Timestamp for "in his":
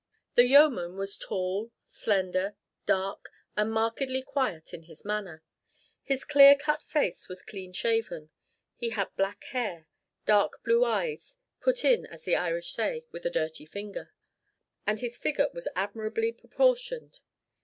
4.73-5.05